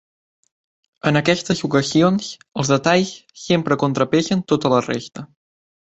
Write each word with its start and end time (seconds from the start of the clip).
En 1.09 1.19
aquestes 1.19 1.61
ocasions 1.67 2.31
els 2.63 2.71
detalls 2.75 3.11
sempre 3.43 3.81
contrapesen 3.85 4.43
tota 4.53 4.73
la 4.75 4.85
resta 4.89 5.29